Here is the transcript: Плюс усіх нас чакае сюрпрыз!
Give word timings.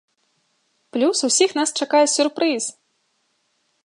Плюс 0.95 1.21
усіх 1.29 1.53
нас 1.61 1.69
чакае 1.81 2.01
сюрпрыз! 2.17 2.63